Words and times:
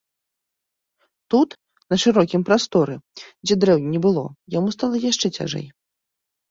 Тут, 1.33 1.49
на 1.93 2.01
шырокім 2.05 2.41
прасторы, 2.49 2.95
дзе 3.45 3.55
дрэў 3.67 3.79
не 3.93 3.99
было, 4.09 4.23
яму 4.59 4.69
стала 4.79 5.05
яшчэ 5.11 5.27
цяжэй. 5.39 5.67